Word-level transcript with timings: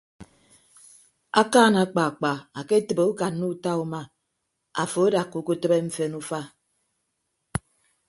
Akaan 1.41 1.75
akpaakpa 1.83 2.31
aketịbe 2.59 3.03
ukanna 3.11 3.45
uta 3.53 3.71
uma 3.83 4.01
afo 4.81 4.99
adakka 5.07 5.35
uke 5.41 5.53
tịbe 5.61 5.77
mfen 5.87 6.13
ufa. 6.21 6.39